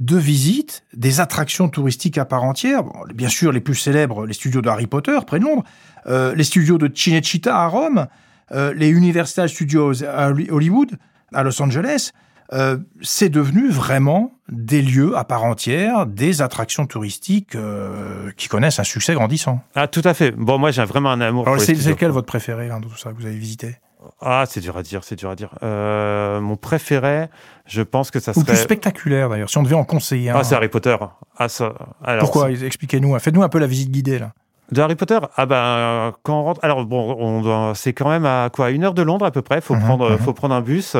[0.00, 2.82] de visite, des attractions touristiques à part entière.
[3.14, 5.64] bien sûr, les plus célèbres, les studios de Harry Potter, près de Londres,
[6.06, 8.08] les studios de Cinecittà à Rome,
[8.52, 10.90] euh, les Universal Studios à Hollywood,
[11.32, 12.10] à Los Angeles,
[12.52, 18.78] euh, c'est devenu vraiment des lieux à part entière, des attractions touristiques euh, qui connaissent
[18.78, 19.62] un succès grandissant.
[19.74, 20.32] Ah, tout à fait.
[20.32, 21.48] Bon, moi, j'ai vraiment un amour.
[21.48, 23.76] Alors, c'est lequel votre préféré hein, de tout ça que vous avez visité?
[24.20, 25.50] Ah, c'est dur à dire, c'est dur à dire.
[25.62, 27.28] mon préféré,
[27.66, 28.42] je pense que ça serait.
[28.42, 30.36] Ou plus spectaculaire d'ailleurs, si on devait en conseiller un.
[30.36, 30.96] Ah, c'est Harry Potter.
[31.38, 31.74] Ah, ça.
[32.20, 33.18] Pourquoi Expliquez-nous.
[33.18, 34.32] Faites-nous un peu la visite guidée là.
[34.72, 35.18] De Harry Potter?
[35.36, 38.94] Ah ben quand on rentre, alors bon, on, c'est quand même à quoi une heure
[38.94, 39.60] de Londres à peu près.
[39.60, 40.18] Faut mhm, prendre, mhm.
[40.18, 40.96] faut prendre un bus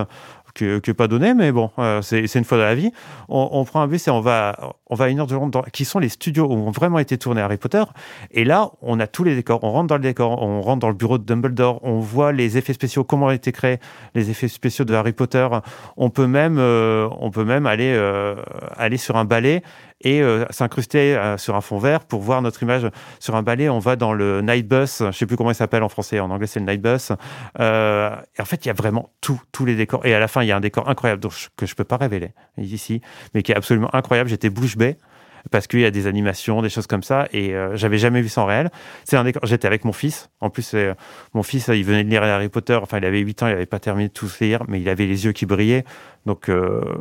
[0.55, 2.91] qui n'est pas donné, mais bon, euh, c'est une fois de la vie.
[3.29, 5.85] On, prend un bus et on va, on va à une heure de Londres, qui
[5.85, 7.83] sont les studios où ont vraiment été tournés Harry Potter.
[8.31, 9.65] Et là, on a tous les décors.
[9.65, 12.57] On rentre dans le décor, on rentre dans le bureau de Dumbledore, on voit les
[12.57, 13.79] effets spéciaux, comment ont été créés,
[14.15, 15.47] les effets spéciaux de Harry Potter.
[15.97, 18.37] On peut même, euh, on peut même aller, euh,
[18.77, 19.63] aller sur un balai
[20.01, 22.87] et euh, s'incruster euh, sur un fond vert pour voir notre image
[23.21, 23.69] sur un balai.
[23.69, 26.31] On va dans le night bus, je sais plus comment il s'appelle en français, en
[26.31, 27.13] anglais c'est le night bus.
[27.61, 30.05] Euh, et en fait, il y a vraiment tout, tous les décors.
[30.05, 31.27] Et à la fin, il y a un décor incroyable
[31.57, 33.01] que je peux pas révéler ici,
[33.35, 34.29] mais qui est absolument incroyable.
[34.29, 34.99] J'étais bouche bée
[35.51, 38.31] parce qu'il y a des animations, des choses comme ça, et euh, j'avais jamais vu
[38.31, 38.71] ça en réel.
[39.05, 39.45] C'est un décor.
[39.45, 40.31] J'étais avec mon fils.
[40.41, 40.75] En plus,
[41.35, 42.79] mon fils, il venait de lire Harry Potter.
[42.83, 45.07] Enfin, il avait 8 ans, il avait pas terminé de tout lire, mais il avait
[45.07, 45.85] les yeux qui brillaient.
[46.25, 46.51] Donc,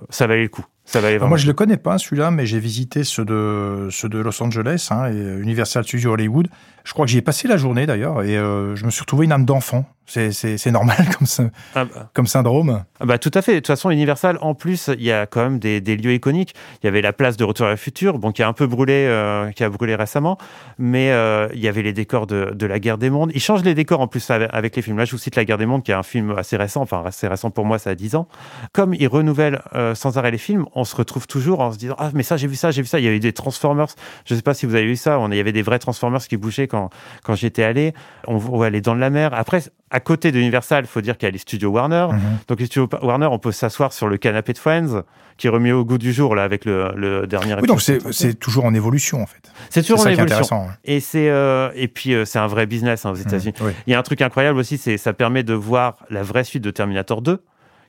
[0.09, 0.65] ça valait le coup.
[0.85, 1.29] Ça valait Alors vraiment.
[1.29, 4.89] moi, je le connais pas celui-là, mais j'ai visité ceux de, ceux de Los Angeles
[4.91, 6.49] hein, et Universal Studios Hollywood.
[6.83, 9.25] Je crois que j'y ai passé la journée d'ailleurs et euh, je me suis retrouvé
[9.25, 9.85] une âme d'enfant.
[10.05, 11.27] C'est, normal comme,
[11.75, 12.09] Ah bah.
[12.13, 12.83] comme syndrome.
[12.99, 13.53] Ah Bah, tout à fait.
[13.53, 16.53] De toute façon, Universal, en plus, il y a quand même des, des lieux iconiques.
[16.81, 18.67] Il y avait la place de Retour à le futur, bon, qui a un peu
[18.67, 20.37] brûlé, euh, qui a brûlé récemment,
[20.77, 23.31] mais euh, il y avait les décors de, de la Guerre des Mondes.
[23.33, 24.97] Ils changent les décors en plus avec, les films.
[24.97, 27.03] Là, je vous cite la Guerre des Mondes, qui est un film assez récent, enfin
[27.05, 28.27] assez récent pour moi, ça a 10 ans.
[28.73, 31.95] Comme ils renouvellent euh, sans arrêt les films, on se retrouve toujours en se disant
[31.97, 32.99] ah mais ça j'ai vu ça, j'ai vu ça.
[32.99, 33.87] Il y a eu des Transformers.
[34.25, 35.19] Je sais pas si vous avez vu ça.
[35.19, 36.89] On, il y avait des vrais Transformers qui bougeaient quand
[37.23, 37.93] quand j'y étais allé.
[38.27, 39.33] On voit les dents de la mer.
[39.33, 42.07] Après, à côté de Universal, il faut dire qu'il y a les studios Warner.
[42.11, 42.19] Mhm.
[42.47, 45.03] Donc les studios Warner, on peut s'asseoir sur le canapé de Friends,
[45.37, 47.55] qui est remis au goût du jour là avec le, le dernier.
[47.61, 49.51] Oui, donc c'est, c'est toujours en évolution en fait.
[49.69, 50.23] c'est toujours en évolution.
[50.23, 50.67] intéressant.
[50.83, 53.53] Et c'est euh, et puis euh, c'est un vrai business hein, aux États-Unis.
[53.59, 53.67] Mhm.
[53.67, 53.73] Oui.
[53.87, 56.63] Il y a un truc incroyable aussi, c'est ça permet de voir la vraie suite
[56.63, 57.39] de Terminator 2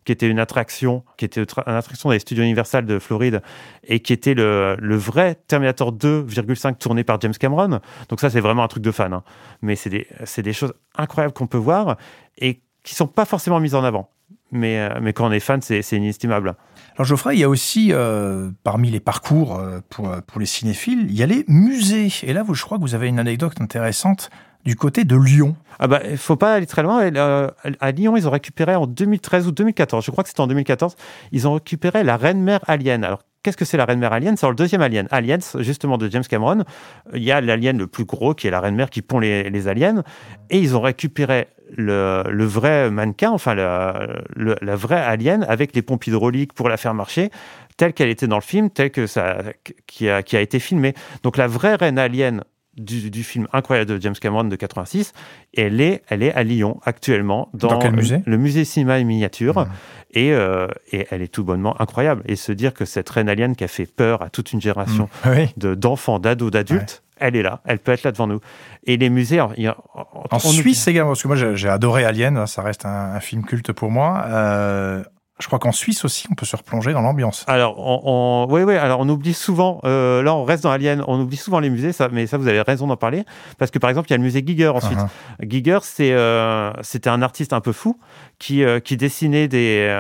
[0.05, 3.43] qui était une attraction, qui était une attraction des studios Universal de Floride,
[3.87, 7.81] et qui était le, vrai Terminator 2,5 tourné par James Cameron.
[8.09, 9.12] Donc ça, c'est vraiment un truc de fan.
[9.12, 9.23] hein.
[9.62, 10.07] Mais c'est des,
[10.38, 11.97] des choses incroyables qu'on peut voir
[12.38, 14.11] et qui sont pas forcément mises en avant.
[14.53, 16.55] Mais, euh, mais quand on est fan, c'est c'est inestimable.
[16.95, 21.07] Alors Geoffrey, il y a aussi euh, parmi les parcours euh, pour, pour les cinéphiles,
[21.09, 22.09] il y a les musées.
[22.23, 24.31] Et là, vous, je crois que vous avez une anecdote intéressante
[24.64, 25.57] du côté de Lyon.
[25.79, 27.03] Ah bah, il faut pas aller très loin.
[27.03, 27.50] Euh,
[27.81, 30.96] à Lyon, ils ont récupéré en 2013 ou 2014, je crois que c'était en 2014,
[31.33, 33.05] ils ont récupéré la reine-mère alien.
[33.05, 34.37] Alors, qu'est-ce que c'est la reine-mère alien?
[34.37, 35.07] C'est le deuxième alien.
[35.11, 36.64] Aliens, justement, de James Cameron.
[37.12, 40.03] Il y a l'alien le plus gros, qui est la reine-mère qui pond les, aliens.
[40.50, 46.55] Et ils ont récupéré le, vrai mannequin, enfin, la, vraie alien, avec les pompes hydrauliques
[46.55, 47.31] pour la faire marcher,
[47.77, 49.38] telle qu'elle était dans le film, telle que ça,
[49.87, 50.94] qui a, été filmée.
[51.22, 52.44] Donc, la vraie reine alien
[52.76, 55.12] du, du film incroyable de James Cameron de 86,
[55.56, 58.22] elle est, elle est à Lyon actuellement dans, Dans quel musée?
[58.26, 59.66] le musée cinéma et miniature Mhm.
[60.12, 63.54] et, euh, et elle est tout bonnement incroyable et se dire que cette reine alien
[63.56, 65.28] qui a fait peur à toute une génération Mm.
[65.30, 65.48] Oui.
[65.56, 68.40] de d'enfants, d'ados, d'adultes, elle est là, elle peut être là devant nous.
[68.84, 72.84] Et les musées, En Suisse également, parce que moi j'ai adoré Alien, hein, ça reste
[72.87, 74.24] un, un film culte pour moi.
[74.26, 75.02] Euh,
[75.40, 77.44] je crois qu'en Suisse aussi, on peut se replonger dans l'ambiance.
[77.49, 81.03] Alors, on, on- oui, oui, alors on oublie souvent, euh, là on reste dans Alien,
[81.09, 83.25] on oublie souvent les musées, ça, mais ça vous avez raison d'en parler,
[83.59, 84.97] parce que par exemple, il y a le musée Giger ensuite.
[84.97, 85.51] Uh-huh.
[85.51, 87.99] Giger, c'est, euh, c'était un artiste un peu fou
[88.38, 89.92] qui, euh, qui dessinait des,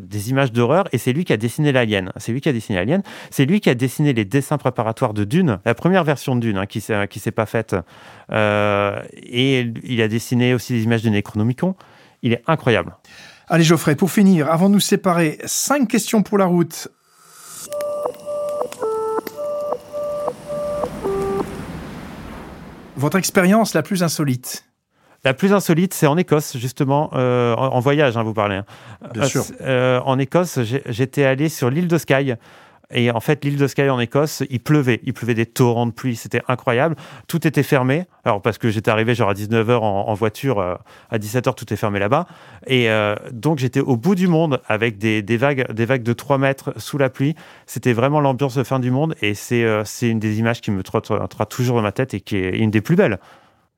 [0.00, 2.12] des images d'horreur et c'est lui qui a dessiné l'Alien.
[2.16, 3.02] C'est lui qui a dessiné l'Alien.
[3.30, 6.58] C'est lui qui a dessiné les dessins préparatoires de Dune, la première version de Dune
[6.58, 7.74] hein, qui qui s'est pas faite.
[8.30, 11.76] Et il a dessiné aussi des images de Necronomicon.
[12.22, 12.94] Il est incroyable.
[13.48, 16.88] Allez Geoffrey, pour finir, avant de nous séparer, cinq questions pour la route.
[22.96, 24.64] Votre expérience la plus insolite
[25.24, 28.56] La plus insolite, c'est en Écosse, justement, euh, en, en voyage, hein, vous parlez.
[28.56, 28.64] hein.
[29.12, 29.44] Bien Euh, sûr.
[29.62, 32.36] euh, en Écosse, j'étais allé sur l'île de Skye.
[32.92, 35.00] Et en fait, l'île de Skye en Écosse, il pleuvait.
[35.04, 36.16] Il pleuvait des torrents de pluie.
[36.16, 36.96] C'était incroyable.
[37.28, 38.06] Tout était fermé.
[38.24, 40.74] Alors, parce que j'étais arrivé genre à 19h en, en voiture, euh,
[41.10, 42.26] à 17h, tout est fermé là-bas.
[42.66, 46.12] Et euh, donc, j'étais au bout du monde avec des, des vagues, des vagues de
[46.12, 47.34] 3 mètres sous la pluie.
[47.66, 49.14] C'était vraiment l'ambiance de fin du monde.
[49.22, 52.36] Et c'est euh, une des images qui me trottera toujours dans ma tête et qui
[52.36, 53.18] est une des plus belles.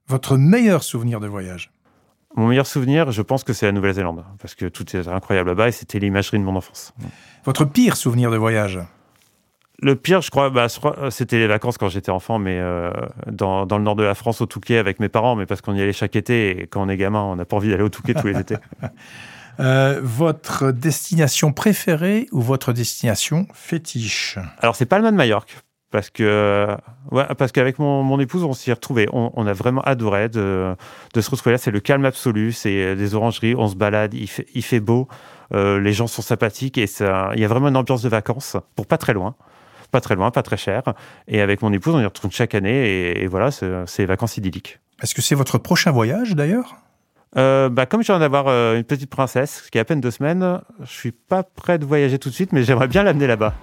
[0.07, 1.71] Votre meilleur souvenir de voyage?
[2.37, 5.69] Mon meilleur souvenir, je pense que c'est la Nouvelle-Zélande, parce que tout est incroyable là-bas
[5.69, 6.93] et c'était l'imagerie de mon enfance.
[7.45, 8.81] Votre pire souvenir de voyage?
[9.85, 12.91] Le pire, je crois, bah, je crois, c'était les vacances quand j'étais enfant, mais euh,
[13.31, 15.75] dans, dans le nord de la France, au Touquet, avec mes parents, mais parce qu'on
[15.75, 17.91] y allait chaque été, et quand on est gamin, on n'a pas envie d'aller au
[17.91, 18.57] Touquet tous les étés.
[19.61, 24.37] Euh, Votre destination préférée ou votre destination fétiche?
[24.59, 25.57] Alors, c'est Palma de Majorque,
[25.93, 26.77] parce que
[27.13, 29.07] ouais, parce qu'avec mon, mon épouse, on s'y est retrouvés.
[29.13, 30.75] On, on a vraiment adoré de,
[31.15, 31.59] de se retrouver là.
[31.59, 35.07] C'est le calme absolu, c'est des orangeries, on se balade, il fait, il fait beau,
[35.53, 38.57] euh, les gens sont sympathiques, et ça, il y a vraiment une ambiance de vacances,
[38.75, 39.37] pour pas très loin.
[39.95, 40.83] Pas très loin, pas très cher.
[41.29, 44.81] Et avec mon épouse, on y retourne chaque année, et, et voilà, c'est vacances idylliques.
[45.01, 46.75] Est-ce que c'est votre prochain voyage d'ailleurs?
[47.37, 50.11] Euh, bah, comme je viens d'avoir euh, une petite princesse qui a à peine deux
[50.11, 53.55] semaines, je suis pas prêt de voyager tout de suite, mais j'aimerais bien l'amener là-bas.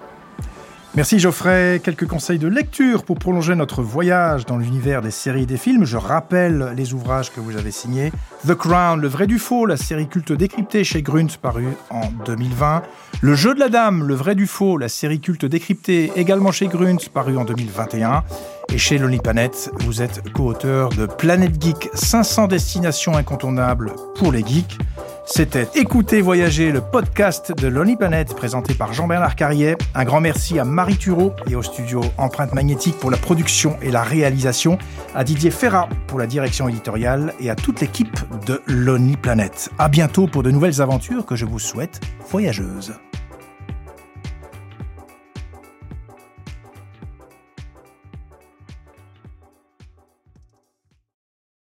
[0.93, 1.79] Merci Geoffrey.
[1.81, 5.85] Quelques conseils de lecture pour prolonger notre voyage dans l'univers des séries et des films.
[5.85, 8.11] Je rappelle les ouvrages que vous avez signés.
[8.45, 12.81] The Crown, Le vrai du faux, la série culte décryptée chez Grunt, paru en 2020.
[13.21, 16.67] Le jeu de la dame, Le vrai du faux, la série culte décryptée également chez
[16.67, 18.25] Grunt, paru en 2021.
[18.73, 24.43] Et chez Lonely Planet, vous êtes co-auteur de Planète Geek 500 destinations incontournables pour les
[24.43, 24.77] geeks.
[25.25, 29.75] C'était Écoutez Voyager, le podcast de Lonely Planet présenté par Jean-Bernard Carrier.
[29.93, 33.91] Un grand merci à Marie Thureau et au studio Empreinte Magnétique pour la production et
[33.91, 34.77] la réalisation,
[35.13, 39.69] à Didier Ferrat pour la direction éditoriale et à toute l'équipe de Lonely Planet.
[39.77, 42.93] À bientôt pour de nouvelles aventures que je vous souhaite voyageuses.